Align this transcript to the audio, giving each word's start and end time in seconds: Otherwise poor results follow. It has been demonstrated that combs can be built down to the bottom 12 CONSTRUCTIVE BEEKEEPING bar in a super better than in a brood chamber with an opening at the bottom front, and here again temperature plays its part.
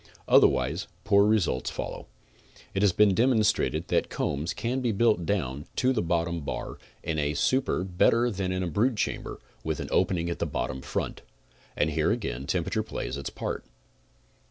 Otherwise 0.27 0.87
poor 1.03 1.27
results 1.27 1.69
follow. 1.69 2.07
It 2.73 2.81
has 2.81 2.91
been 2.91 3.13
demonstrated 3.13 3.87
that 3.89 4.09
combs 4.09 4.51
can 4.51 4.81
be 4.81 4.91
built 4.91 5.27
down 5.27 5.67
to 5.75 5.93
the 5.93 6.01
bottom 6.01 6.41
12 6.41 6.43
CONSTRUCTIVE 6.43 6.65
BEEKEEPING 6.65 6.79
bar 6.79 6.97
in 7.03 7.19
a 7.19 7.33
super 7.35 7.83
better 7.83 8.31
than 8.31 8.51
in 8.51 8.63
a 8.63 8.67
brood 8.67 8.97
chamber 8.97 9.39
with 9.63 9.79
an 9.79 9.89
opening 9.91 10.27
at 10.31 10.39
the 10.39 10.47
bottom 10.47 10.81
front, 10.81 11.21
and 11.77 11.91
here 11.91 12.09
again 12.11 12.47
temperature 12.47 12.81
plays 12.81 13.15
its 13.15 13.29
part. 13.29 13.63